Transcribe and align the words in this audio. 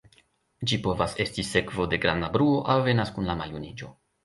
Ĝi 0.71 0.79
povas 0.87 1.13
esti 1.25 1.45
sekvo 1.51 1.87
de 1.93 2.01
granda 2.07 2.33
bruo, 2.39 2.57
aŭ 2.77 2.81
venas 2.91 3.15
kun 3.19 3.31
la 3.31 3.39
maljuniĝo. 3.45 3.95